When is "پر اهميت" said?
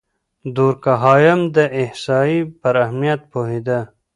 2.61-3.21